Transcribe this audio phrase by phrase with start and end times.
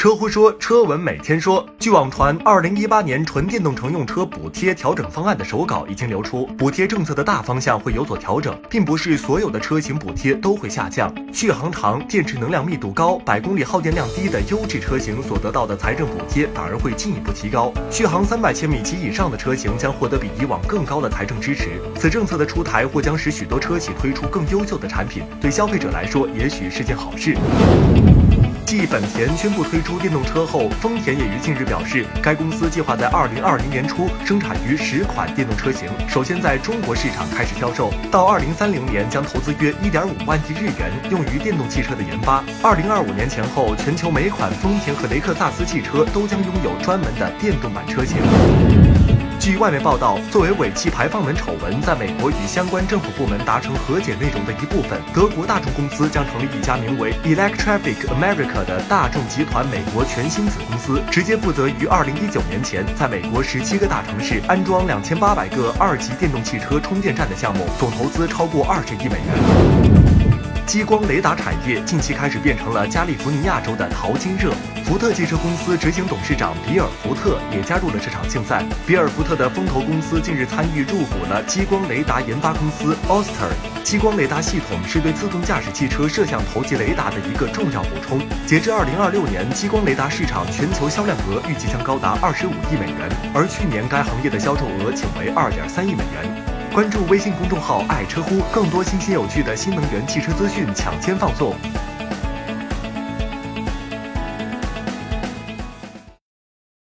[0.00, 1.62] 车乎说，车闻每天说。
[1.78, 11.14] 据网传，二零一八年纯电动乘用车补贴调整方案的手稿已经流出，补贴政策的大方向会有所调整，并不是所有的车型补贴都会下降。
[11.34, 17.70] 续航长、电池能量密度高、百公里耗电量低的优质车型所得到的财政补贴反而会进一步提高。
[17.90, 21.72] 续航三百千米及以上的车型将获得比以往更高的财政支持。
[21.96, 27.36] 此政策的出台或将使许多车企推出更优秀的产品，对消费者来说也许是件好事。
[28.70, 37.92] 继本田宣布推出电动车后，丰田也于近日表示，该公司计划在二零二零年初生产逾十款电动车型，首先在中国市场开始销售。
[38.12, 42.44] 到二零三零年，将投资约一点五万亿日元用于电动汽车的研发。
[42.62, 48.18] 二零二五年前后，全球每款丰田和雷克萨斯汽车都将拥有专门的电动版车型。
[49.40, 69.99] 据外媒报道，作为尾气排放门丑闻在美国与相关政府部门达成和解内容的一部分，德国大众公司将成立一家名为 Electraffic America 的大众集团美国全新子公司，直接负责于二零一九年前在美国十七个大城市安装两千八百个二级电动汽车充电站的项目，总投资超过二十亿美元。
[70.70, 74.52] 激光雷达产业近期开始变成了加利福尼亚州的淘金热。
[74.84, 78.64] 福特汽车公司执行董事长比尔·福特也加入了这场竞赛。
[78.86, 83.50] 比尔·福特的风投公司近日参与入股了激光雷达研发公司 Oster。
[83.82, 88.20] 激光雷达系统是对自动驾驶汽车摄像头及雷达的一个重要补充。
[88.46, 96.49] 截至二零二六年，激光雷达市场全球销量额预计将高达二十五亿美元，而去年该行业的销售额仅为二点三亿美元。
[96.80, 101.54] 关注微信公众号“爱车乎”，更多新鲜有趣的新能源汽车资讯抢先放送。